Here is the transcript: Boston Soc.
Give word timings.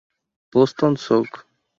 Boston 0.55 0.97
Soc. 1.03 1.45